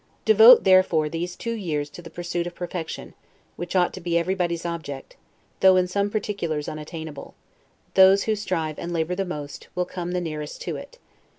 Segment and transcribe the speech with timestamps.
[0.25, 3.13] Devote, therefore, these two years to the pursuit of perfection;
[3.55, 5.15] which ought to be everybody's object,
[5.59, 7.35] though in some particulars unattainable;
[7.93, 10.97] those who strive and labor the most, will come the nearest to it.